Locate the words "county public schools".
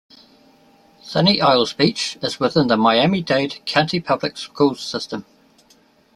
3.67-4.79